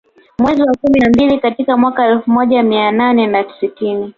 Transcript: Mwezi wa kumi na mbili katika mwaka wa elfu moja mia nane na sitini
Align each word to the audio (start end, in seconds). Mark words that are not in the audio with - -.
Mwezi 0.39 0.61
wa 0.61 0.75
kumi 0.81 0.99
na 0.99 1.09
mbili 1.09 1.39
katika 1.39 1.77
mwaka 1.77 2.01
wa 2.01 2.07
elfu 2.07 2.31
moja 2.31 2.63
mia 2.63 2.91
nane 2.91 3.27
na 3.27 3.45
sitini 3.59 4.09